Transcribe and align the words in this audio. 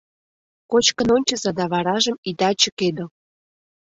Кочкын 0.71 1.07
ончыза 1.15 1.51
да 1.57 1.65
варажым 1.71 2.17
ида 2.29 2.49
чыкедыл! 2.61 3.07